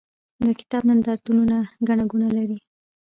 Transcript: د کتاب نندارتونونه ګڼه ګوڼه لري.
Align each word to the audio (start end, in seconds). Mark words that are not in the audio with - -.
د 0.47 0.47
کتاب 0.59 0.83
نندارتونونه 0.89 1.55
ګڼه 1.87 2.03
ګوڼه 2.11 2.29
لري. 2.37 2.57